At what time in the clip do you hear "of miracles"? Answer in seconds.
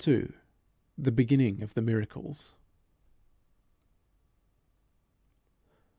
1.61-2.55